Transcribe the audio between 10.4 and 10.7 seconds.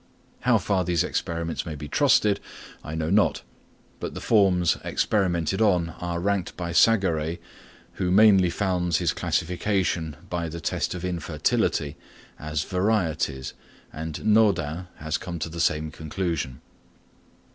the